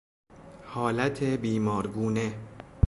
[0.65, 2.35] حالت بیمارگونه